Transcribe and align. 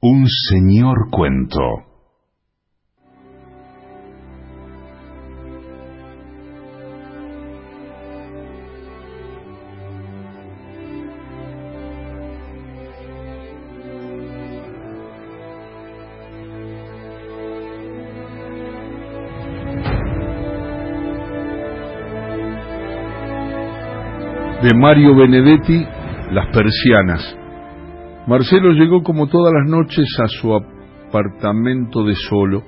Un 0.00 0.26
señor 0.28 1.08
cuento. 1.10 1.86
de 24.62 24.74
Mario 24.74 25.14
Benedetti, 25.14 25.86
Las 26.32 26.48
Persianas. 26.48 27.45
Marcelo 28.26 28.72
llegó 28.72 29.02
como 29.02 29.28
todas 29.28 29.52
las 29.52 29.70
noches 29.70 30.06
a 30.20 30.26
su 30.26 30.52
apartamento 30.52 32.04
de 32.04 32.14
solo. 32.16 32.64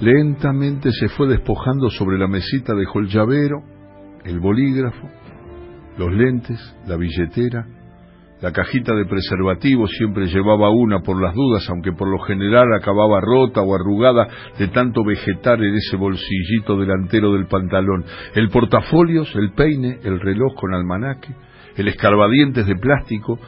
Lentamente 0.00 0.90
se 0.92 1.08
fue 1.08 1.26
despojando 1.26 1.90
sobre 1.90 2.18
la 2.18 2.28
mesita, 2.28 2.74
dejó 2.74 3.00
el 3.00 3.08
llavero, 3.08 3.62
el 4.24 4.38
bolígrafo, 4.38 5.08
los 5.98 6.12
lentes, 6.12 6.58
la 6.86 6.96
billetera, 6.96 7.66
la 8.42 8.50
cajita 8.50 8.92
de 8.94 9.06
preservativos 9.06 9.90
siempre 9.96 10.26
llevaba 10.26 10.68
una 10.70 11.00
por 11.00 11.22
las 11.22 11.32
dudas, 11.32 11.64
aunque 11.70 11.92
por 11.92 12.08
lo 12.08 12.18
general 12.24 12.66
acababa 12.74 13.20
rota 13.20 13.60
o 13.60 13.72
arrugada 13.72 14.26
de 14.58 14.66
tanto 14.66 15.04
vegetar 15.04 15.62
en 15.62 15.76
ese 15.76 15.96
bolsillito 15.96 16.76
delantero 16.76 17.32
del 17.34 17.46
pantalón. 17.46 18.04
El 18.34 18.48
portafolios, 18.48 19.32
el 19.36 19.52
peine, 19.52 20.00
el 20.02 20.18
reloj 20.18 20.54
con 20.56 20.74
almanaque, 20.74 21.32
el 21.76 21.86
escarbadientes 21.86 22.66
de 22.66 22.74
plástico, 22.74 23.38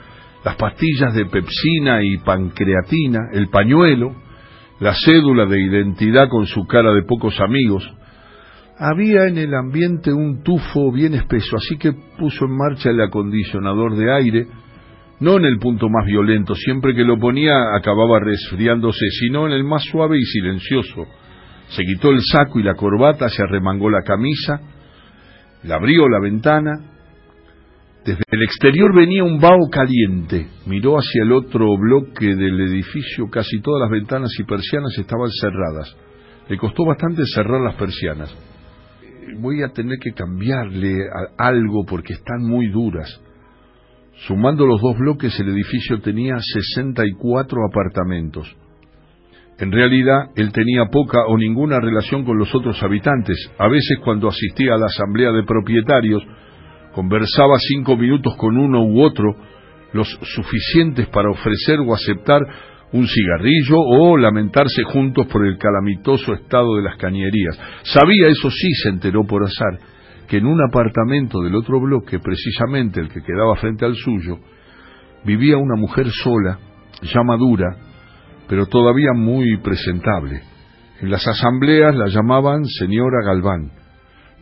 las 0.44 0.56
pastillas 0.56 1.14
de 1.14 1.26
pepsina 1.26 2.02
y 2.02 2.18
pancreatina, 2.18 3.30
el 3.32 3.48
pañuelo, 3.48 4.14
la 4.78 4.94
cédula 4.94 5.46
de 5.46 5.60
identidad 5.60 6.28
con 6.28 6.46
su 6.46 6.66
cara 6.66 6.92
de 6.92 7.02
pocos 7.02 7.40
amigos. 7.40 7.90
Había 8.78 9.26
en 9.28 9.38
el 9.38 9.54
ambiente 9.54 10.12
un 10.12 10.42
tufo 10.42 10.92
bien 10.92 11.14
espeso, 11.14 11.56
así 11.56 11.78
que 11.78 11.92
puso 12.18 12.44
en 12.44 12.56
marcha 12.56 12.90
el 12.90 13.00
acondicionador 13.00 13.96
de 13.96 14.12
aire, 14.12 14.46
no 15.20 15.36
en 15.38 15.44
el 15.44 15.58
punto 15.58 15.88
más 15.88 16.04
violento, 16.04 16.54
siempre 16.54 16.94
que 16.94 17.04
lo 17.04 17.18
ponía 17.18 17.54
acababa 17.74 18.20
resfriándose, 18.20 19.06
sino 19.20 19.46
en 19.46 19.52
el 19.52 19.64
más 19.64 19.84
suave 19.84 20.18
y 20.18 20.24
silencioso. 20.24 21.06
Se 21.68 21.84
quitó 21.84 22.10
el 22.10 22.20
saco 22.20 22.58
y 22.58 22.62
la 22.62 22.74
corbata, 22.74 23.28
se 23.28 23.42
arremangó 23.42 23.88
la 23.88 24.02
camisa, 24.02 24.60
le 25.62 25.72
abrió 25.72 26.08
la 26.08 26.20
ventana. 26.20 26.72
Desde 28.04 28.22
el 28.30 28.42
exterior 28.42 28.94
venía 28.94 29.24
un 29.24 29.40
vaho 29.40 29.70
caliente. 29.70 30.48
Miró 30.66 30.96
hacia 30.96 31.22
el 31.22 31.32
otro 31.32 31.66
bloque 31.78 32.34
del 32.36 32.60
edificio. 32.60 33.30
Casi 33.30 33.60
todas 33.60 33.80
las 33.80 33.90
ventanas 33.90 34.30
y 34.38 34.44
persianas 34.44 34.96
estaban 34.98 35.30
cerradas. 35.30 35.96
Le 36.48 36.58
costó 36.58 36.84
bastante 36.84 37.22
cerrar 37.34 37.62
las 37.62 37.76
persianas. 37.76 38.36
Voy 39.38 39.62
a 39.62 39.68
tener 39.68 39.98
que 39.98 40.12
cambiarle 40.12 41.08
algo 41.38 41.86
porque 41.86 42.12
están 42.12 42.42
muy 42.42 42.68
duras. 42.68 43.22
Sumando 44.26 44.66
los 44.66 44.82
dos 44.82 44.98
bloques, 44.98 45.40
el 45.40 45.48
edificio 45.48 46.00
tenía 46.00 46.36
64 46.38 47.58
apartamentos. 47.66 48.54
En 49.58 49.72
realidad, 49.72 50.30
él 50.36 50.52
tenía 50.52 50.86
poca 50.90 51.18
o 51.26 51.38
ninguna 51.38 51.80
relación 51.80 52.24
con 52.24 52.38
los 52.38 52.54
otros 52.54 52.80
habitantes. 52.82 53.50
A 53.58 53.68
veces, 53.68 53.98
cuando 54.04 54.28
asistía 54.28 54.74
a 54.74 54.78
la 54.78 54.86
asamblea 54.86 55.32
de 55.32 55.44
propietarios, 55.44 56.22
conversaba 56.94 57.56
cinco 57.58 57.96
minutos 57.96 58.34
con 58.36 58.56
uno 58.56 58.84
u 58.84 59.02
otro, 59.02 59.36
los 59.92 60.08
suficientes 60.34 61.08
para 61.08 61.30
ofrecer 61.30 61.80
o 61.80 61.94
aceptar 61.94 62.40
un 62.92 63.06
cigarrillo 63.08 63.76
o 63.76 64.16
lamentarse 64.16 64.84
juntos 64.84 65.26
por 65.26 65.44
el 65.44 65.58
calamitoso 65.58 66.32
estado 66.32 66.76
de 66.76 66.82
las 66.82 66.96
cañerías. 66.96 67.58
Sabía, 67.82 68.28
eso 68.28 68.50
sí, 68.50 68.72
se 68.82 68.90
enteró 68.90 69.24
por 69.24 69.42
azar, 69.42 69.78
que 70.28 70.38
en 70.38 70.46
un 70.46 70.60
apartamento 70.62 71.42
del 71.42 71.56
otro 71.56 71.80
bloque, 71.80 72.20
precisamente 72.20 73.00
el 73.00 73.08
que 73.08 73.22
quedaba 73.22 73.56
frente 73.56 73.84
al 73.84 73.96
suyo, 73.96 74.38
vivía 75.24 75.56
una 75.56 75.76
mujer 75.76 76.08
sola, 76.10 76.58
ya 77.02 77.22
madura, 77.24 77.76
pero 78.48 78.66
todavía 78.66 79.10
muy 79.16 79.56
presentable. 79.58 80.42
En 81.00 81.10
las 81.10 81.26
asambleas 81.26 81.94
la 81.96 82.06
llamaban 82.06 82.64
señora 82.64 83.24
Galván. 83.24 83.83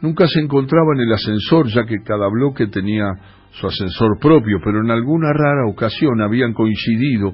Nunca 0.02 0.26
se 0.26 0.40
encontraba 0.40 0.94
en 0.96 1.00
el 1.02 1.12
ascensor, 1.12 1.68
ya 1.68 1.84
que 1.84 2.02
cada 2.04 2.28
bloque 2.28 2.66
tenía 2.66 3.06
su 3.52 3.68
ascensor 3.68 4.18
propio, 4.20 4.58
pero 4.62 4.80
en 4.80 4.90
alguna 4.90 5.32
rara 5.32 5.66
ocasión 5.70 6.20
habían 6.20 6.52
coincidido 6.52 7.32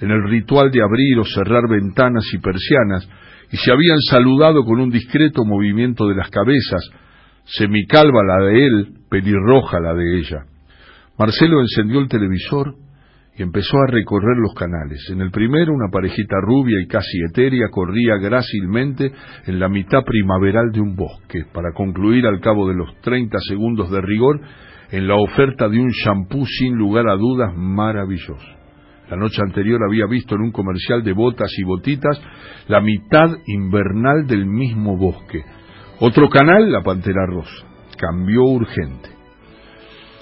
en 0.00 0.10
el 0.10 0.28
ritual 0.28 0.70
de 0.70 0.82
abrir 0.82 1.18
o 1.18 1.24
cerrar 1.24 1.66
ventanas 1.66 2.24
y 2.32 2.38
persianas, 2.38 3.08
y 3.50 3.56
se 3.56 3.72
habían 3.72 3.98
saludado 4.00 4.64
con 4.64 4.80
un 4.80 4.90
discreto 4.90 5.44
movimiento 5.46 6.06
de 6.08 6.14
las 6.14 6.28
cabezas, 6.28 6.90
semicalva 7.44 8.22
la 8.22 8.44
de 8.44 8.66
él, 8.66 8.88
pelirroja 9.08 9.80
la 9.80 9.94
de 9.94 10.18
ella. 10.18 10.44
Marcelo 11.18 11.60
encendió 11.60 12.00
el 12.00 12.08
televisor 12.08 12.74
empezó 13.42 13.78
a 13.78 13.90
recorrer 13.90 14.36
los 14.36 14.54
canales. 14.54 15.08
En 15.10 15.20
el 15.20 15.30
primero, 15.30 15.72
una 15.72 15.90
parejita 15.90 16.36
rubia 16.42 16.76
y 16.82 16.86
casi 16.86 17.18
etérea 17.30 17.68
corría 17.70 18.16
grácilmente 18.16 19.12
en 19.46 19.58
la 19.58 19.68
mitad 19.68 20.04
primaveral 20.04 20.70
de 20.72 20.80
un 20.80 20.96
bosque, 20.96 21.44
para 21.52 21.72
concluir 21.72 22.26
al 22.26 22.40
cabo 22.40 22.68
de 22.68 22.74
los 22.74 23.00
treinta 23.00 23.38
segundos 23.48 23.90
de 23.90 24.00
rigor 24.00 24.40
en 24.90 25.06
la 25.06 25.14
oferta 25.14 25.68
de 25.68 25.78
un 25.78 25.90
champú 25.90 26.44
sin 26.46 26.74
lugar 26.74 27.08
a 27.08 27.16
dudas 27.16 27.54
maravilloso. 27.56 28.60
La 29.08 29.16
noche 29.16 29.40
anterior 29.42 29.80
había 29.88 30.06
visto 30.06 30.34
en 30.36 30.42
un 30.42 30.52
comercial 30.52 31.02
de 31.02 31.12
botas 31.12 31.50
y 31.58 31.64
botitas 31.64 32.20
la 32.68 32.80
mitad 32.80 33.30
invernal 33.46 34.26
del 34.26 34.46
mismo 34.46 34.96
bosque, 34.96 35.42
otro 35.98 36.28
canal, 36.28 36.70
la 36.72 36.82
Pantera 36.82 37.26
Rosa. 37.26 37.66
Cambió 37.98 38.44
urgente. 38.44 39.10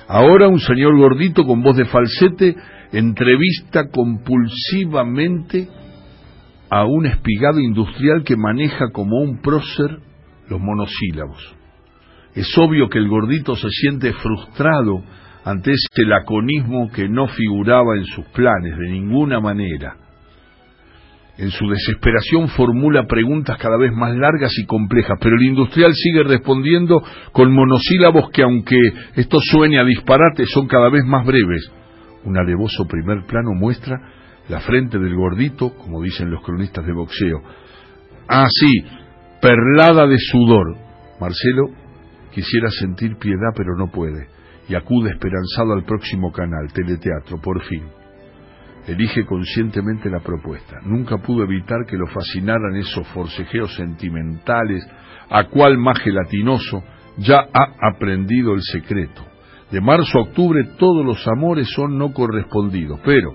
Ahora 0.08 0.48
un 0.48 0.58
señor 0.58 0.96
gordito 0.96 1.44
con 1.44 1.62
voz 1.62 1.76
de 1.76 1.84
falsete 1.84 2.56
entrevista 2.92 3.88
compulsivamente 3.90 5.68
a 6.70 6.84
un 6.84 7.06
espigado 7.06 7.60
industrial 7.60 8.24
que 8.24 8.36
maneja 8.36 8.90
como 8.92 9.18
un 9.18 9.40
prócer 9.40 9.98
los 10.48 10.60
monosílabos. 10.60 11.56
Es 12.34 12.56
obvio 12.58 12.88
que 12.88 12.98
el 12.98 13.08
gordito 13.08 13.56
se 13.56 13.68
siente 13.70 14.12
frustrado 14.12 15.02
ante 15.44 15.72
ese 15.72 16.06
laconismo 16.06 16.90
que 16.90 17.08
no 17.08 17.26
figuraba 17.28 17.96
en 17.96 18.04
sus 18.04 18.26
planes 18.26 18.76
de 18.76 18.88
ninguna 18.90 19.40
manera 19.40 19.96
en 21.38 21.50
su 21.52 21.68
desesperación 21.68 22.48
formula 22.48 23.06
preguntas 23.06 23.56
cada 23.58 23.78
vez 23.78 23.92
más 23.92 24.14
largas 24.16 24.50
y 24.58 24.66
complejas, 24.66 25.18
pero 25.20 25.36
el 25.36 25.44
industrial 25.44 25.92
sigue 25.94 26.24
respondiendo 26.24 27.00
con 27.32 27.52
monosílabos 27.52 28.30
que 28.30 28.42
aunque 28.42 28.76
esto 29.14 29.38
suene 29.40 29.78
a 29.78 29.84
disparate 29.84 30.46
son 30.46 30.66
cada 30.66 30.90
vez 30.90 31.04
más 31.04 31.24
breves. 31.24 31.70
Un 32.24 32.36
alevoso 32.36 32.86
primer 32.86 33.24
plano 33.26 33.52
muestra 33.52 34.00
la 34.48 34.60
frente 34.60 34.98
del 34.98 35.14
gordito, 35.14 35.74
como 35.74 36.02
dicen 36.02 36.30
los 36.30 36.42
cronistas 36.42 36.86
de 36.86 36.92
boxeo. 36.92 37.42
Ah, 38.28 38.48
sí, 38.48 38.68
perlada 39.40 40.06
de 40.06 40.18
sudor. 40.18 40.76
Marcelo 41.20 41.68
quisiera 42.32 42.70
sentir 42.70 43.16
piedad, 43.16 43.52
pero 43.54 43.76
no 43.76 43.90
puede, 43.90 44.28
y 44.68 44.74
acude 44.74 45.10
esperanzado 45.10 45.72
al 45.72 45.84
próximo 45.84 46.32
canal, 46.32 46.72
teleteatro, 46.72 47.40
por 47.40 47.62
fin 47.64 47.82
elige 48.92 49.24
conscientemente 49.26 50.10
la 50.10 50.20
propuesta. 50.20 50.80
Nunca 50.84 51.18
pudo 51.18 51.44
evitar 51.44 51.84
que 51.86 51.96
lo 51.96 52.06
fascinaran 52.06 52.76
esos 52.76 53.06
forcejeos 53.08 53.74
sentimentales, 53.74 54.86
a 55.30 55.44
cual 55.44 55.78
más 55.78 55.98
gelatinoso 56.00 56.82
ya 57.18 57.40
ha 57.52 57.88
aprendido 57.90 58.54
el 58.54 58.62
secreto. 58.62 59.27
De 59.70 59.80
marzo 59.80 60.18
a 60.18 60.22
octubre 60.22 60.64
todos 60.78 61.04
los 61.04 61.26
amores 61.28 61.68
son 61.74 61.98
no 61.98 62.12
correspondidos, 62.12 63.00
pero 63.04 63.34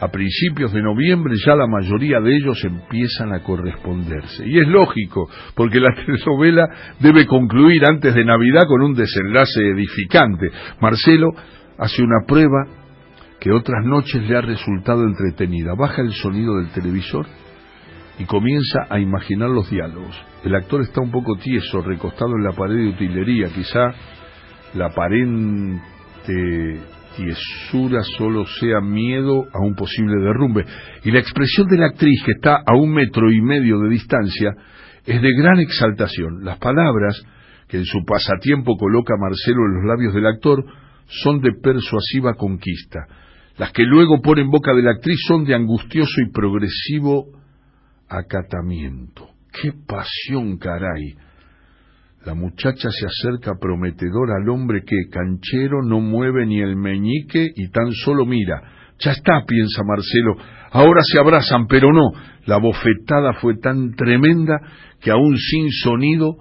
a 0.00 0.08
principios 0.08 0.72
de 0.72 0.82
noviembre 0.82 1.34
ya 1.44 1.54
la 1.54 1.66
mayoría 1.66 2.20
de 2.20 2.36
ellos 2.36 2.62
empiezan 2.64 3.32
a 3.32 3.42
corresponderse. 3.42 4.46
Y 4.46 4.58
es 4.58 4.68
lógico, 4.68 5.28
porque 5.54 5.80
la 5.80 5.94
telenovela 6.06 6.68
debe 7.00 7.26
concluir 7.26 7.82
antes 7.88 8.14
de 8.14 8.24
Navidad 8.24 8.64
con 8.66 8.82
un 8.82 8.94
desenlace 8.94 9.60
edificante. 9.60 10.50
Marcelo 10.80 11.30
hace 11.78 12.02
una 12.02 12.26
prueba 12.26 12.66
que 13.40 13.52
otras 13.52 13.84
noches 13.84 14.28
le 14.28 14.36
ha 14.36 14.40
resultado 14.40 15.04
entretenida. 15.04 15.74
Baja 15.74 16.02
el 16.02 16.12
sonido 16.12 16.56
del 16.56 16.68
televisor 16.70 17.26
y 18.18 18.24
comienza 18.24 18.86
a 18.88 18.98
imaginar 18.98 19.50
los 19.50 19.70
diálogos. 19.70 20.16
El 20.44 20.54
actor 20.54 20.82
está 20.82 21.00
un 21.00 21.10
poco 21.10 21.36
tieso, 21.36 21.80
recostado 21.82 22.32
en 22.36 22.44
la 22.44 22.52
pared 22.52 22.76
de 22.76 22.88
utilería, 22.88 23.48
quizá 23.48 23.94
la 24.76 24.86
aparente 24.86 25.82
tiesura 27.16 28.02
solo 28.18 28.44
sea 28.60 28.80
miedo 28.80 29.46
a 29.52 29.58
un 29.60 29.74
posible 29.74 30.22
derrumbe. 30.22 30.64
Y 31.04 31.10
la 31.10 31.20
expresión 31.20 31.66
de 31.68 31.78
la 31.78 31.86
actriz, 31.86 32.22
que 32.24 32.32
está 32.32 32.56
a 32.56 32.76
un 32.76 32.92
metro 32.92 33.32
y 33.32 33.40
medio 33.40 33.78
de 33.80 33.88
distancia, 33.88 34.52
es 35.04 35.22
de 35.22 35.32
gran 35.36 35.58
exaltación. 35.60 36.44
Las 36.44 36.58
palabras 36.58 37.20
que 37.68 37.78
en 37.78 37.84
su 37.84 38.04
pasatiempo 38.04 38.76
coloca 38.76 39.14
Marcelo 39.18 39.66
en 39.66 39.74
los 39.76 39.84
labios 39.84 40.14
del 40.14 40.26
actor 40.26 40.64
son 41.08 41.40
de 41.40 41.52
persuasiva 41.62 42.34
conquista 42.34 43.06
Las 43.58 43.72
que 43.72 43.84
luego 43.84 44.20
pone 44.20 44.42
en 44.42 44.50
boca 44.50 44.74
de 44.74 44.82
la 44.82 44.90
actriz 44.90 45.18
son 45.26 45.44
de 45.44 45.54
angustioso 45.54 46.20
y 46.20 46.32
progresivo 46.32 47.26
acatamiento. 48.08 49.28
¡Qué 49.52 49.72
pasión, 49.86 50.58
caray! 50.58 51.16
La 52.26 52.34
muchacha 52.34 52.88
se 52.90 53.06
acerca 53.06 53.52
prometedora 53.60 54.34
al 54.42 54.48
hombre 54.48 54.82
que, 54.84 55.08
canchero, 55.08 55.80
no 55.84 56.00
mueve 56.00 56.44
ni 56.44 56.58
el 56.60 56.74
meñique 56.74 57.46
y 57.54 57.70
tan 57.70 57.92
solo 57.92 58.26
mira. 58.26 58.62
Ya 58.98 59.12
está, 59.12 59.44
piensa 59.46 59.84
Marcelo, 59.84 60.34
ahora 60.72 61.02
se 61.04 61.20
abrazan, 61.20 61.68
pero 61.68 61.92
no. 61.92 62.10
La 62.46 62.56
bofetada 62.56 63.34
fue 63.34 63.58
tan 63.58 63.92
tremenda 63.94 64.58
que 65.00 65.12
aún 65.12 65.36
sin 65.36 65.70
sonido 65.70 66.38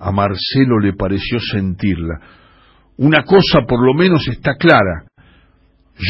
a 0.00 0.10
Marcelo 0.10 0.80
le 0.80 0.94
pareció 0.94 1.38
sentirla. 1.38 2.18
Una 2.96 3.22
cosa 3.22 3.60
por 3.68 3.86
lo 3.86 3.94
menos 3.94 4.26
está 4.26 4.56
clara. 4.56 5.04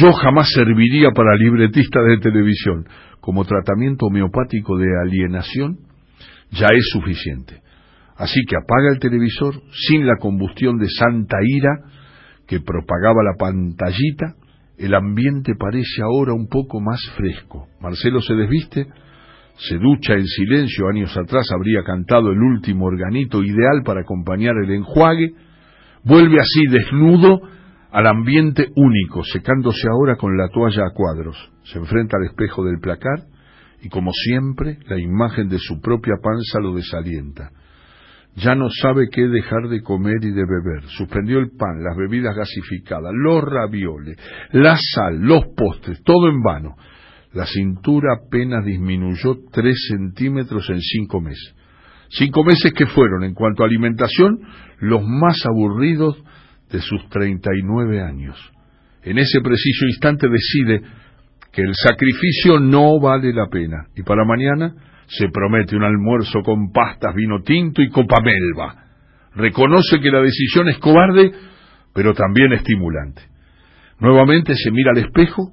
Yo 0.01 0.13
jamás 0.13 0.49
serviría 0.49 1.11
para 1.11 1.37
libretista 1.37 2.01
de 2.01 2.21
televisión. 2.21 2.89
Como 3.21 3.45
tratamiento 3.45 4.07
homeopático 4.07 4.79
de 4.79 4.87
alienación, 4.99 5.77
ya 6.53 6.69
es 6.75 6.89
suficiente. 6.91 7.61
Así 8.21 8.43
que 8.47 8.55
apaga 8.55 8.93
el 8.93 8.99
televisor 8.99 9.55
sin 9.89 10.07
la 10.07 10.19
combustión 10.21 10.77
de 10.77 10.89
santa 10.91 11.39
ira 11.43 11.71
que 12.47 12.61
propagaba 12.61 13.23
la 13.25 13.35
pantallita. 13.39 14.35
El 14.77 14.95
ambiente 14.95 15.55
parece 15.59 16.03
ahora 16.03 16.35
un 16.35 16.47
poco 16.47 16.83
más 16.83 17.01
fresco. 17.17 17.69
Marcelo 17.81 18.21
se 18.21 18.35
desviste, 18.35 18.89
se 19.57 19.79
ducha 19.79 20.13
en 20.13 20.27
silencio. 20.27 20.89
Años 20.89 21.17
atrás 21.17 21.47
habría 21.57 21.83
cantado 21.83 22.31
el 22.31 22.39
último 22.43 22.85
organito 22.85 23.43
ideal 23.43 23.83
para 23.87 24.03
acompañar 24.03 24.55
el 24.63 24.71
enjuague. 24.71 25.33
Vuelve 26.05 26.41
así 26.41 26.67
desnudo 26.71 27.41
al 27.91 28.07
ambiente 28.07 28.67
único, 28.77 29.25
secándose 29.25 29.89
ahora 29.91 30.17
con 30.17 30.37
la 30.37 30.51
toalla 30.51 30.83
a 30.87 30.93
cuadros. 30.93 31.39
Se 31.63 31.79
enfrenta 31.79 32.19
al 32.19 32.27
espejo 32.27 32.67
del 32.67 32.81
placar 32.81 33.25
y, 33.81 33.89
como 33.89 34.13
siempre, 34.13 34.77
la 34.89 35.01
imagen 35.01 35.49
de 35.49 35.59
su 35.59 35.81
propia 35.81 36.17
panza 36.23 36.61
lo 36.61 36.75
desalienta. 36.75 37.53
Ya 38.37 38.55
no 38.55 38.69
sabe 38.71 39.09
qué 39.11 39.23
dejar 39.27 39.69
de 39.69 39.83
comer 39.83 40.19
y 40.23 40.31
de 40.31 40.45
beber. 40.45 40.85
Suspendió 40.97 41.39
el 41.39 41.51
pan, 41.51 41.83
las 41.83 41.97
bebidas 41.97 42.35
gasificadas, 42.35 43.13
los 43.15 43.43
ravioles, 43.43 44.17
la 44.53 44.77
sal, 44.77 45.21
los 45.21 45.47
postres, 45.57 46.03
todo 46.05 46.29
en 46.29 46.41
vano. 46.41 46.77
La 47.33 47.47
cintura 47.47 48.15
apenas 48.25 48.65
disminuyó 48.65 49.37
tres 49.53 49.77
centímetros 49.89 50.69
en 50.71 50.81
cinco 50.81 51.21
meses. 51.21 51.55
Cinco 52.09 52.43
meses 52.43 52.73
que 52.73 52.87
fueron, 52.87 53.23
en 53.23 53.35
cuanto 53.35 53.63
a 53.63 53.67
alimentación, 53.67 54.41
los 54.81 55.03
más 55.05 55.37
aburridos 55.47 56.17
de 56.71 56.81
sus 56.81 57.09
treinta 57.09 57.51
y 57.57 57.63
nueve 57.63 58.03
años. 58.03 58.37
En 59.03 59.19
ese 59.19 59.41
preciso 59.41 59.87
instante 59.87 60.29
decide 60.29 60.83
que 61.53 61.63
el 61.63 61.75
sacrificio 61.75 62.61
no 62.61 63.01
vale 63.01 63.33
la 63.33 63.47
pena 63.49 63.87
y 63.97 64.03
para 64.03 64.25
mañana 64.25 64.75
se 65.11 65.29
promete 65.29 65.77
un 65.77 65.83
almuerzo 65.83 66.41
con 66.45 66.71
pastas, 66.71 67.15
vino 67.17 67.43
tinto 67.43 67.83
y 67.83 67.91
copa 67.91 68.23
melva. 68.23 68.85
Reconoce 69.35 69.99
que 70.01 70.11
la 70.11 70.21
decisión 70.21 70.69
es 70.69 70.79
cobarde, 70.79 71.33
pero 71.93 72.15
también 72.15 72.53
estimulante. 72.53 73.23
Nuevamente 73.99 74.55
se 74.55 74.71
mira 74.71 74.93
al 74.93 74.99
espejo 74.99 75.51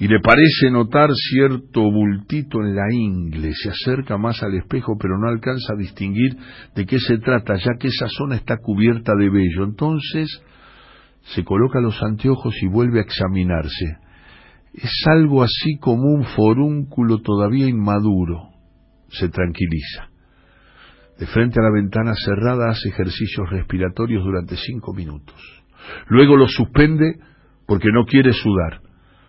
y 0.00 0.08
le 0.08 0.18
parece 0.18 0.70
notar 0.72 1.10
cierto 1.12 1.82
bultito 1.82 2.60
en 2.60 2.74
la 2.74 2.92
ingle. 2.92 3.52
Se 3.54 3.70
acerca 3.70 4.18
más 4.18 4.42
al 4.42 4.54
espejo, 4.54 4.96
pero 5.00 5.16
no 5.16 5.28
alcanza 5.28 5.74
a 5.74 5.78
distinguir 5.78 6.36
de 6.74 6.84
qué 6.84 6.98
se 6.98 7.18
trata, 7.18 7.54
ya 7.54 7.78
que 7.78 7.88
esa 7.88 8.08
zona 8.08 8.34
está 8.34 8.56
cubierta 8.56 9.12
de 9.16 9.30
vello. 9.30 9.62
Entonces 9.62 10.42
se 11.22 11.44
coloca 11.44 11.80
los 11.80 12.02
anteojos 12.02 12.54
y 12.62 12.66
vuelve 12.66 12.98
a 12.98 13.02
examinarse. 13.02 13.98
Es 14.74 15.04
algo 15.06 15.44
así 15.44 15.78
como 15.80 16.02
un 16.02 16.24
forúnculo 16.24 17.18
todavía 17.18 17.68
inmaduro 17.68 18.57
se 19.08 19.28
tranquiliza. 19.28 20.10
De 21.18 21.26
frente 21.26 21.58
a 21.58 21.64
la 21.64 21.70
ventana 21.70 22.14
cerrada 22.14 22.70
hace 22.70 22.88
ejercicios 22.90 23.50
respiratorios 23.50 24.22
durante 24.24 24.56
cinco 24.56 24.94
minutos. 24.94 25.36
Luego 26.08 26.36
los 26.36 26.52
suspende 26.52 27.16
porque 27.66 27.88
no 27.92 28.04
quiere 28.04 28.32
sudar. 28.32 28.80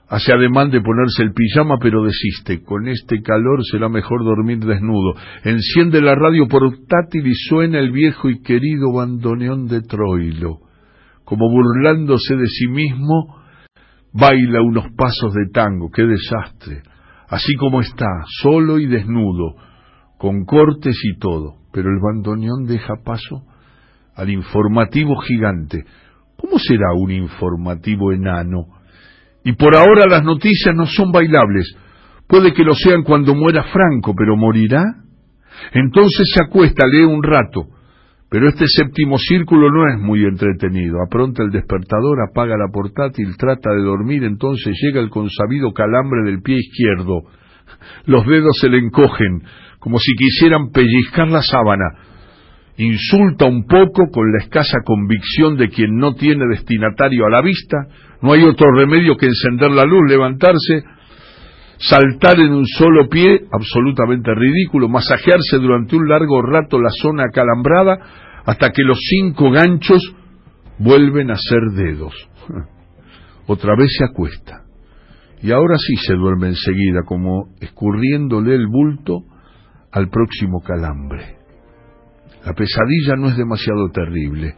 Hace 0.07 0.33
ademán 0.33 0.71
de 0.71 0.81
ponerse 0.81 1.21
el 1.21 1.33
pijama, 1.33 1.77
pero 1.79 2.03
desiste. 2.03 2.63
Con 2.63 2.87
este 2.87 3.21
calor 3.21 3.59
será 3.71 3.89
mejor 3.89 4.23
dormir 4.23 4.59
desnudo. 4.59 5.13
Enciende 5.43 6.01
la 6.01 6.15
radio 6.15 6.47
portátil 6.47 7.27
y 7.27 7.35
suena 7.35 7.79
el 7.79 7.91
viejo 7.91 8.29
y 8.29 8.41
querido 8.41 8.91
bandoneón 8.91 9.67
de 9.67 9.81
Troilo. 9.81 10.61
Como 11.25 11.47
burlándose 11.51 12.35
de 12.35 12.47
sí 12.47 12.67
mismo, 12.67 13.35
baila 14.11 14.61
unos 14.63 14.85
pasos 14.97 15.31
de 15.33 15.51
tango. 15.53 15.91
¡Qué 15.91 16.03
desastre! 16.03 16.81
Así 17.27 17.53
como 17.55 17.79
está, 17.79 18.07
solo 18.41 18.79
y 18.79 18.87
desnudo, 18.87 19.55
con 20.19 20.43
cortes 20.43 20.99
y 21.05 21.17
todo, 21.17 21.55
pero 21.71 21.89
el 21.89 21.99
bandoneón 21.99 22.65
deja 22.65 22.95
paso 23.05 23.41
al 24.15 24.29
informativo 24.29 25.15
gigante. 25.15 25.85
¿Cómo 26.37 26.59
será 26.59 26.91
un 26.93 27.09
informativo 27.09 28.11
enano? 28.11 28.65
Y 29.45 29.53
por 29.53 29.77
ahora 29.77 30.07
las 30.09 30.21
noticias 30.23 30.75
no 30.75 30.85
son 30.87 31.13
bailables. 31.13 31.73
Puede 32.27 32.51
que 32.51 32.65
lo 32.65 32.75
sean 32.75 33.03
cuando 33.03 33.33
muera 33.33 33.63
Franco, 33.63 34.13
pero 34.13 34.35
¿morirá? 34.35 34.83
Entonces 35.71 36.29
se 36.35 36.43
acuesta, 36.43 36.85
lee 36.85 37.05
un 37.05 37.23
rato. 37.23 37.67
Pero 38.29 38.49
este 38.49 38.65
séptimo 38.67 39.17
círculo 39.17 39.71
no 39.71 39.87
es 39.87 40.01
muy 40.01 40.25
entretenido. 40.25 40.97
Apronta 41.01 41.43
el 41.43 41.49
despertador, 41.49 42.17
apaga 42.29 42.57
la 42.57 42.67
portátil, 42.71 43.37
trata 43.37 43.71
de 43.71 43.83
dormir, 43.83 44.25
entonces 44.25 44.77
llega 44.81 44.99
el 44.99 45.09
consabido 45.09 45.71
calambre 45.71 46.23
del 46.25 46.41
pie 46.41 46.57
izquierdo. 46.57 47.21
Los 48.05 48.25
dedos 48.25 48.57
se 48.59 48.69
le 48.69 48.79
encogen, 48.79 49.43
como 49.79 49.97
si 49.97 50.13
quisieran 50.15 50.71
pellizcar 50.71 51.29
la 51.29 51.41
sábana. 51.41 51.85
Insulta 52.77 53.45
un 53.45 53.65
poco 53.65 54.09
con 54.11 54.31
la 54.31 54.43
escasa 54.43 54.79
convicción 54.85 55.57
de 55.57 55.69
quien 55.69 55.97
no 55.97 56.13
tiene 56.15 56.45
destinatario 56.49 57.25
a 57.25 57.29
la 57.29 57.41
vista. 57.41 57.77
No 58.21 58.33
hay 58.33 58.43
otro 58.43 58.67
remedio 58.73 59.17
que 59.17 59.25
encender 59.25 59.71
la 59.71 59.85
luz, 59.85 60.01
levantarse, 60.07 60.83
saltar 61.77 62.39
en 62.39 62.53
un 62.53 62.65
solo 62.65 63.09
pie, 63.09 63.41
absolutamente 63.51 64.33
ridículo, 64.33 64.87
masajearse 64.87 65.57
durante 65.57 65.95
un 65.95 66.07
largo 66.07 66.41
rato 66.41 66.79
la 66.79 66.91
zona 67.01 67.23
acalambrada 67.29 67.97
hasta 68.45 68.69
que 68.69 68.83
los 68.83 68.97
cinco 69.01 69.51
ganchos 69.51 70.15
vuelven 70.77 71.31
a 71.31 71.35
ser 71.35 71.61
dedos. 71.75 72.13
Otra 73.47 73.75
vez 73.75 73.89
se 73.97 74.05
acuesta. 74.05 74.63
Y 75.41 75.51
ahora 75.51 75.75
sí 75.77 75.95
se 75.95 76.15
duerme 76.15 76.47
enseguida, 76.47 77.01
como 77.05 77.49
escurriéndole 77.61 78.55
el 78.55 78.67
bulto 78.67 79.23
al 79.91 80.09
próximo 80.09 80.61
calambre. 80.61 81.37
La 82.45 82.53
pesadilla 82.53 83.15
no 83.17 83.27
es 83.27 83.37
demasiado 83.37 83.89
terrible. 83.89 84.55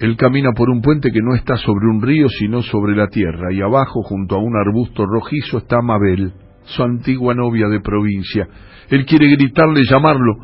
Él 0.00 0.16
camina 0.16 0.52
por 0.52 0.70
un 0.70 0.80
puente 0.80 1.10
que 1.10 1.20
no 1.22 1.34
está 1.34 1.56
sobre 1.56 1.86
un 1.86 2.02
río, 2.02 2.28
sino 2.28 2.62
sobre 2.62 2.94
la 2.94 3.08
tierra, 3.08 3.52
y 3.52 3.60
abajo, 3.60 4.02
junto 4.02 4.36
a 4.36 4.38
un 4.38 4.56
arbusto 4.56 5.04
rojizo, 5.06 5.58
está 5.58 5.80
Mabel, 5.82 6.32
su 6.64 6.82
antigua 6.82 7.34
novia 7.34 7.68
de 7.68 7.80
provincia. 7.80 8.46
Él 8.90 9.04
quiere 9.06 9.28
gritarle, 9.30 9.82
llamarlo, 9.88 10.34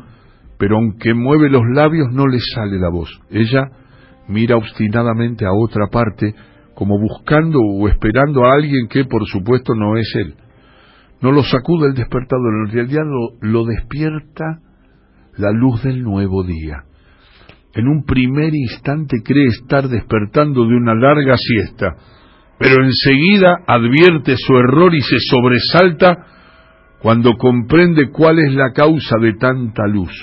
pero 0.57 0.77
aunque 0.77 1.13
mueve 1.13 1.49
los 1.49 1.63
labios 1.73 2.07
no 2.11 2.27
le 2.27 2.39
sale 2.39 2.79
la 2.79 2.89
voz. 2.89 3.09
Ella 3.29 3.69
mira 4.27 4.57
obstinadamente 4.57 5.45
a 5.45 5.53
otra 5.53 5.87
parte, 5.87 6.33
como 6.73 6.99
buscando 6.99 7.59
o 7.59 7.87
esperando 7.87 8.45
a 8.45 8.53
alguien 8.53 8.87
que, 8.89 9.05
por 9.05 9.25
supuesto, 9.25 9.73
no 9.75 9.97
es 9.97 10.11
él. 10.15 10.35
No 11.25 11.31
lo 11.31 11.41
sacude 11.41 11.87
el 11.87 11.95
despertador, 11.95 12.53
en 12.67 12.71
realidad 12.71 13.01
lo, 13.03 13.39
lo 13.41 13.65
despierta 13.65 14.59
la 15.37 15.49
luz 15.49 15.81
del 15.81 16.03
nuevo 16.03 16.43
día. 16.43 16.83
En 17.73 17.87
un 17.87 18.05
primer 18.05 18.53
instante 18.53 19.23
cree 19.25 19.47
estar 19.47 19.87
despertando 19.87 20.67
de 20.67 20.75
una 20.75 20.93
larga 20.93 21.35
siesta, 21.35 21.95
pero 22.59 22.85
enseguida 22.85 23.57
advierte 23.65 24.35
su 24.37 24.55
error 24.55 24.93
y 24.93 25.01
se 25.01 25.17
sobresalta 25.17 26.27
cuando 26.99 27.33
comprende 27.37 28.11
cuál 28.11 28.37
es 28.37 28.53
la 28.53 28.71
causa 28.71 29.15
de 29.19 29.33
tanta 29.33 29.87
luz. 29.87 30.13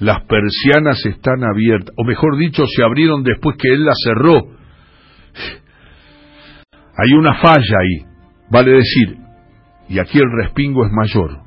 Las 0.00 0.24
persianas 0.24 0.98
están 1.06 1.44
abiertas, 1.44 1.94
o 1.96 2.02
mejor 2.02 2.36
dicho, 2.38 2.64
se 2.66 2.82
abrieron 2.82 3.22
después 3.22 3.56
que 3.56 3.72
él 3.72 3.84
las 3.84 3.98
cerró. 4.02 4.48
Hay 6.72 7.12
una 7.16 7.34
falla 7.34 7.78
ahí, 7.80 8.04
vale 8.50 8.72
decir, 8.72 9.25
y 9.88 9.98
aquí 9.98 10.18
el 10.18 10.30
respingo 10.30 10.84
es 10.84 10.92
mayor, 10.92 11.40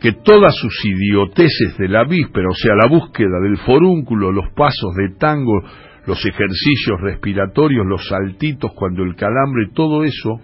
que 0.00 0.12
todas 0.12 0.54
sus 0.56 0.74
idioteces 0.84 1.76
de 1.78 1.88
la 1.88 2.04
víspera, 2.04 2.48
o 2.48 2.54
sea, 2.54 2.74
la 2.74 2.88
búsqueda 2.88 3.40
del 3.42 3.58
forúnculo, 3.58 4.32
los 4.32 4.50
pasos 4.54 4.94
de 4.96 5.16
tango, 5.18 5.62
los 6.06 6.24
ejercicios 6.24 7.00
respiratorios, 7.00 7.86
los 7.86 8.06
saltitos 8.08 8.72
cuando 8.74 9.02
el 9.02 9.14
calambre, 9.14 9.68
todo 9.74 10.04
eso 10.04 10.40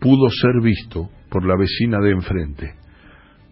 pudo 0.00 0.28
ser 0.30 0.62
visto 0.62 1.08
por 1.30 1.44
la 1.44 1.56
vecina 1.56 1.98
de 2.00 2.10
enfrente. 2.10 2.74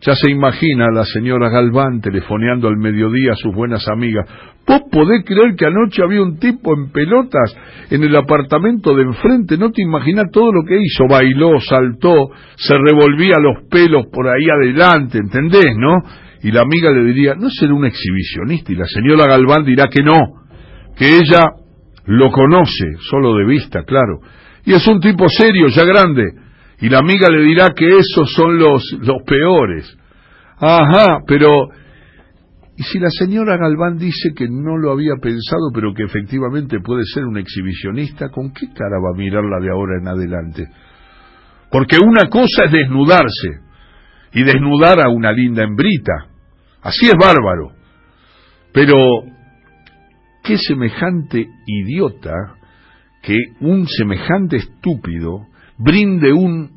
Ya 0.07 0.15
se 0.15 0.31
imagina 0.31 0.85
a 0.87 0.93
la 0.93 1.05
señora 1.07 1.49
Galván 1.49 2.03
telefoneando 2.03 2.69
al 2.69 2.77
mediodía 2.77 3.33
a 3.33 3.37
sus 3.37 3.55
buenas 3.55 3.89
amigas. 3.89 4.29
¿Vos 4.67 4.83
podés 4.91 5.25
creer 5.25 5.55
que 5.57 5.65
anoche 5.65 6.03
había 6.03 6.23
un 6.23 6.39
tipo 6.39 6.75
en 6.77 6.91
pelotas 6.93 7.57
en 7.91 8.03
el 8.03 8.15
apartamento 8.15 8.95
de 8.95 9.03
enfrente? 9.03 9.57
No 9.57 9.71
te 9.71 9.83
imaginas 9.83 10.27
todo 10.31 10.53
lo 10.53 10.63
que 10.65 10.77
hizo. 10.77 11.05
Bailó, 11.09 11.59
saltó, 11.59 12.15
se 12.57 12.75
revolvía 12.77 13.35
los 13.41 13.67
pelos 13.71 14.05
por 14.13 14.29
ahí 14.29 14.45
adelante, 14.51 15.19
¿entendés, 15.19 15.75
no? 15.79 15.97
Y 16.43 16.53
la 16.53 16.63
amiga 16.63 16.91
le 16.91 17.05
diría, 17.05 17.35
no 17.35 17.49
será 17.49 17.73
un 17.73 17.87
exhibicionista. 17.87 18.73
Y 18.73 18.77
la 18.77 18.87
señora 18.87 19.25
Galván 19.27 19.65
dirá 19.65 19.89
que 19.89 20.03
no, 20.03 20.19
que 20.99 21.17
ella 21.17 21.41
lo 22.05 22.31
conoce, 22.31 22.93
solo 23.09 23.35
de 23.37 23.47
vista, 23.47 23.85
claro. 23.85 24.19
Y 24.67 24.75
es 24.75 24.87
un 24.87 25.01
tipo 25.01 25.27
serio, 25.31 25.69
ya 25.69 25.85
grande. 25.85 26.44
Y 26.81 26.89
la 26.89 26.99
amiga 26.99 27.29
le 27.31 27.43
dirá 27.43 27.71
que 27.75 27.89
esos 27.89 28.33
son 28.35 28.59
los, 28.59 28.83
los 29.01 29.23
peores. 29.25 29.97
Ajá, 30.59 31.21
pero 31.27 31.69
y 32.77 32.83
si 32.83 32.99
la 32.99 33.09
señora 33.11 33.57
Galván 33.57 33.99
dice 33.99 34.33
que 34.35 34.49
no 34.49 34.77
lo 34.77 34.91
había 34.91 35.15
pensado, 35.21 35.71
pero 35.73 35.95
que 35.95 36.05
efectivamente 36.05 36.81
puede 36.81 37.05
ser 37.05 37.25
un 37.25 37.39
exhibicionista, 37.39 38.31
¿con 38.31 38.53
qué 38.53 38.67
cara 38.75 38.99
va 38.99 39.11
a 39.15 39.19
mirarla 39.19 39.61
de 39.61 39.71
ahora 39.71 40.01
en 40.01 40.09
adelante? 40.09 40.67
Porque 41.71 41.99
una 42.03 42.29
cosa 42.29 42.65
es 42.65 42.73
desnudarse 42.73 43.61
y 44.33 44.43
desnudar 44.43 45.01
a 45.01 45.09
una 45.09 45.31
linda 45.31 45.63
hembrita. 45.63 46.27
Así 46.83 47.07
es 47.07 47.15
bárbaro. 47.19 47.73
Pero, 48.73 48.97
qué 50.43 50.57
semejante 50.59 51.47
idiota 51.67 52.33
que 53.23 53.37
un 53.61 53.87
semejante 53.87 54.57
estúpido 54.57 55.47
brinde 55.79 56.33
un 56.33 56.71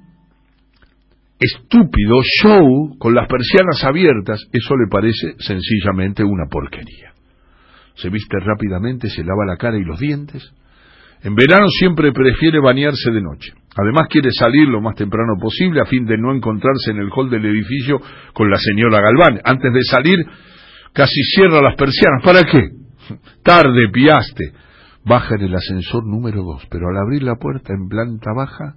estúpido 1.40 2.22
show 2.42 2.98
con 2.98 3.14
las 3.14 3.28
persianas 3.28 3.84
abiertas, 3.84 4.44
eso 4.52 4.76
le 4.76 4.88
parece 4.90 5.36
sencillamente 5.40 6.24
una 6.24 6.46
porquería. 6.50 7.14
Se 7.96 8.10
viste 8.10 8.38
rápidamente, 8.40 9.10
se 9.10 9.24
lava 9.24 9.46
la 9.46 9.58
cara 9.58 9.78
y 9.78 9.84
los 9.84 10.00
dientes. 10.00 10.44
En 11.24 11.34
verano 11.34 11.68
siempre 11.68 12.12
prefiere 12.12 12.60
bañarse 12.60 13.12
de 13.12 13.22
noche. 13.22 13.54
Además 13.76 14.08
quiere 14.10 14.30
salir 14.32 14.68
lo 14.68 14.82
más 14.82 14.96
temprano 14.96 15.34
posible 15.40 15.82
a 15.82 15.86
fin 15.86 16.06
de 16.06 16.18
no 16.18 16.34
encontrarse 16.34 16.92
en 16.92 16.98
el 16.98 17.10
hall 17.12 17.30
del 17.30 17.46
edificio 17.46 18.00
con 18.34 18.50
la 18.50 18.58
señora 18.58 19.02
Galván. 19.02 19.42
Antes 19.44 19.74
de 19.74 19.84
salir 19.84 20.18
casi 20.94 21.22
cierra 21.36 21.62
las 21.62 21.76
persianas. 21.76 22.24
¿Para 22.24 22.44
qué? 22.44 22.70
Tarde, 23.44 23.90
piaste. 23.92 24.52
Baja 25.06 25.36
en 25.36 25.42
el 25.42 25.56
ascensor 25.56 26.06
número 26.06 26.44
dos, 26.44 26.68
pero 26.70 26.90
al 26.90 26.98
abrir 26.98 27.24
la 27.24 27.36
puerta 27.36 27.74
en 27.74 27.88
planta 27.88 28.32
baja 28.36 28.76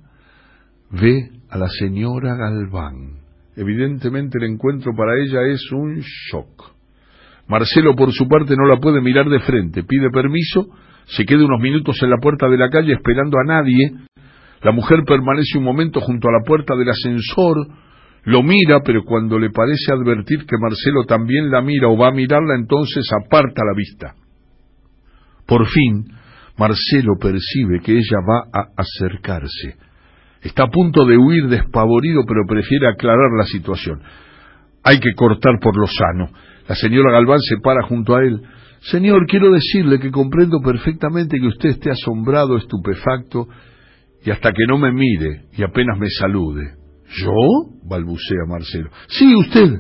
ve 0.91 1.31
a 1.49 1.59
la 1.59 1.69
señora 1.69 2.35
Galván. 2.37 3.21
Evidentemente 3.57 4.39
el 4.39 4.53
encuentro 4.53 4.93
para 4.97 5.19
ella 5.19 5.43
es 5.53 5.71
un 5.73 6.01
shock. 6.01 6.73
Marcelo 7.49 7.95
por 7.97 8.13
su 8.13 8.29
parte 8.29 8.55
no 8.57 8.67
la 8.67 8.79
puede 8.79 9.01
mirar 9.01 9.29
de 9.29 9.41
frente, 9.41 9.83
pide 9.83 10.11
permiso, 10.11 10.69
se 11.07 11.25
queda 11.25 11.45
unos 11.45 11.61
minutos 11.61 11.97
en 12.03 12.11
la 12.11 12.19
puerta 12.19 12.49
de 12.49 12.57
la 12.57 12.71
calle 12.71 12.93
esperando 12.93 13.39
a 13.39 13.45
nadie. 13.45 13.93
La 14.63 14.73
mujer 14.73 15.01
permanece 15.05 15.59
un 15.59 15.65
momento 15.65 16.01
junto 16.01 16.29
a 16.29 16.33
la 16.33 16.45
puerta 16.45 16.77
del 16.77 16.91
ascensor, 16.91 17.57
lo 18.25 18.43
mira, 18.43 18.81
pero 18.85 19.03
cuando 19.05 19.39
le 19.39 19.51
parece 19.51 19.93
advertir 19.93 20.45
que 20.47 20.59
Marcelo 20.61 21.05
también 21.07 21.51
la 21.51 21.63
mira 21.63 21.89
o 21.89 21.97
va 21.97 22.09
a 22.09 22.13
mirarla, 22.13 22.55
entonces 22.55 23.05
aparta 23.25 23.63
la 23.65 23.75
vista. 23.75 24.15
Por 25.47 25.67
fin, 25.67 26.05
Marcelo 26.57 27.15
percibe 27.19 27.81
que 27.83 27.93
ella 27.93 28.19
va 28.29 28.45
a 28.53 28.67
acercarse 28.77 29.90
Está 30.43 30.65
a 30.65 30.71
punto 30.71 31.05
de 31.05 31.19
huir 31.19 31.49
despavorido, 31.49 32.23
pero 32.27 32.47
prefiere 32.49 32.89
aclarar 32.89 33.31
la 33.37 33.45
situación. 33.45 34.01
Hay 34.83 34.99
que 34.99 35.13
cortar 35.15 35.59
por 35.61 35.79
lo 35.79 35.87
sano. 35.87 36.31
La 36.69 36.75
señora 36.75 37.13
Galván 37.13 37.41
se 37.41 37.57
para 37.63 37.83
junto 37.83 38.17
a 38.17 38.23
él. 38.23 38.41
Señor, 38.81 39.27
quiero 39.27 39.51
decirle 39.53 39.99
que 39.99 40.11
comprendo 40.11 40.61
perfectamente 40.65 41.39
que 41.39 41.47
usted 41.47 41.71
esté 41.71 41.91
asombrado, 41.91 42.57
estupefacto, 42.57 43.47
y 44.25 44.31
hasta 44.31 44.53
que 44.53 44.65
no 44.67 44.79
me 44.79 44.93
mire 44.93 45.47
y 45.57 45.63
apenas 45.63 45.99
me 45.99 46.09
salude. 46.09 46.75
¿Yo? 47.17 47.33
balbucea 47.85 48.47
Marcelo. 48.49 48.91
Sí, 49.09 49.35
usted. 49.35 49.73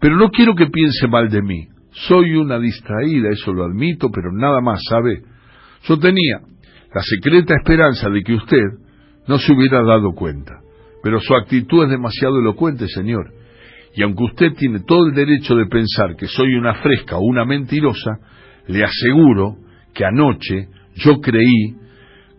Pero 0.00 0.16
no 0.16 0.30
quiero 0.30 0.54
que 0.54 0.66
piense 0.66 1.06
mal 1.08 1.30
de 1.30 1.40
mí. 1.40 1.68
Soy 1.92 2.34
una 2.34 2.58
distraída, 2.58 3.30
eso 3.30 3.52
lo 3.52 3.64
admito, 3.64 4.08
pero 4.12 4.30
nada 4.32 4.60
más, 4.60 4.80
¿sabe? 4.90 5.22
Yo 5.84 5.98
tenía 5.98 6.40
la 6.94 7.02
secreta 7.02 7.54
esperanza 7.56 8.10
de 8.10 8.22
que 8.22 8.34
usted, 8.34 8.85
no 9.28 9.38
se 9.38 9.52
hubiera 9.52 9.82
dado 9.82 10.12
cuenta. 10.14 10.60
Pero 11.02 11.20
su 11.20 11.34
actitud 11.34 11.84
es 11.84 11.90
demasiado 11.90 12.38
elocuente, 12.38 12.86
señor. 12.88 13.32
Y 13.94 14.02
aunque 14.02 14.24
usted 14.24 14.52
tiene 14.58 14.80
todo 14.80 15.06
el 15.06 15.14
derecho 15.14 15.54
de 15.54 15.66
pensar 15.66 16.16
que 16.16 16.26
soy 16.26 16.54
una 16.54 16.74
fresca 16.74 17.16
o 17.16 17.20
una 17.20 17.44
mentirosa, 17.44 18.18
le 18.68 18.84
aseguro 18.84 19.56
que 19.94 20.04
anoche 20.04 20.68
yo 20.94 21.20
creí 21.20 21.76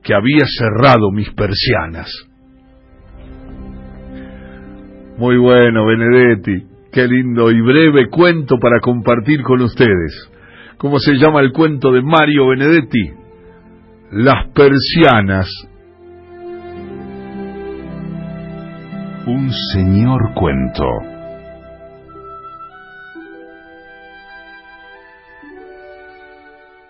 que 0.03 0.13
había 0.13 0.45
cerrado 0.45 1.11
mis 1.11 1.29
persianas. 1.31 2.11
Muy 5.17 5.37
bueno, 5.37 5.85
Benedetti. 5.85 6.67
Qué 6.91 7.07
lindo 7.07 7.51
y 7.51 7.59
breve 7.61 8.07
cuento 8.09 8.57
para 8.59 8.79
compartir 8.79 9.41
con 9.41 9.61
ustedes. 9.61 10.29
¿Cómo 10.77 10.99
se 10.99 11.15
llama 11.15 11.41
el 11.41 11.51
cuento 11.51 11.91
de 11.91 12.01
Mario 12.01 12.49
Benedetti? 12.49 13.11
Las 14.11 14.49
persianas 14.49 15.49
Un 19.27 19.51
señor 19.51 20.33
cuento. 20.33 21.16